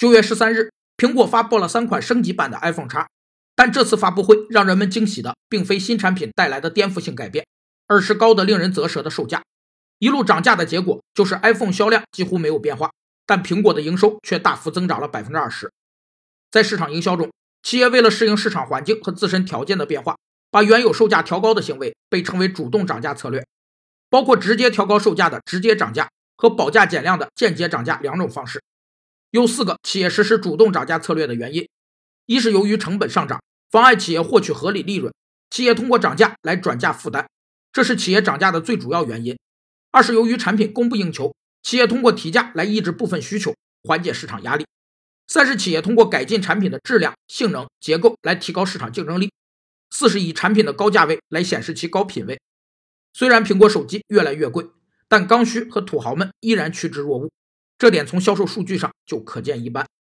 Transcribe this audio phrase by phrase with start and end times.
[0.00, 3.06] 九月十三日，苹果发布了三款升级版的 iPhone X，
[3.54, 7.46] 但这次发布会让人们惊喜的并非新产品带来的颠覆性改变，
[7.86, 9.42] 而是高的令人啧舌的售价。
[9.98, 12.90] 一路涨价的结果就是 iPhone 销量几乎没有变化，
[13.26, 15.70] 但苹果的营收却大幅增长了百分之二十。
[16.50, 17.30] 在市场营销中，
[17.62, 20.16] 企业为了适应市场环境和自身条件的变化，
[20.50, 23.44] 把原有售价调高的行为被称为主动涨价策略，
[24.08, 26.08] 包括直接调高售价的直接涨价
[26.38, 28.62] 和保价减量的间接涨价两种方式。
[29.30, 31.68] 有四个企业实施主动涨价策略的原因：
[32.26, 35.12] 一是由于成本上涨，妨碍企业获取合理利润，
[35.50, 37.26] 企业通过涨价来转嫁负担，
[37.72, 39.36] 这是企业涨价的最主要原因；
[39.92, 44.64] 二是由于产品供不应求，企业通过提价来抑制部分需求，缓解市场压力；
[45.28, 49.28] 三是企业通过改进产品的质量、性能、结构来提高市场竞争力；
[49.90, 52.40] 四是以产品的高价位来显示其高品位。
[53.12, 54.66] 虽然苹果手机越来越贵，
[55.06, 57.30] 但刚需和土豪们依然趋之若鹜。
[57.80, 59.90] 这点从销售数据上就可见一斑。